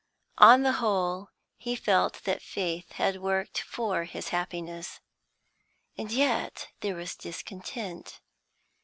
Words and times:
On 0.39 0.63
the 0.63 0.71
whole, 0.81 1.29
he 1.57 1.75
felt 1.75 2.23
that 2.23 2.41
fate 2.41 2.93
had 2.93 3.17
worked 3.21 3.61
for 3.61 4.05
his 4.05 4.29
happiness. 4.29 4.99
And 5.95 6.11
yet 6.11 6.69
there 6.79 6.95
was 6.95 7.15
discontent. 7.15 8.19